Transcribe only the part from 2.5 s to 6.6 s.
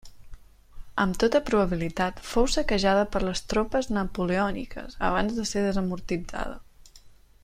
saquejada per les tropes napoleòniques, abans de ser desamortitzada.